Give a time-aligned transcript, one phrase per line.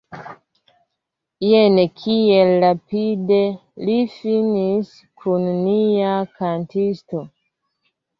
[1.47, 3.37] Jen kiel rapide
[3.89, 4.89] li finis
[5.25, 7.23] kun nia kantisto!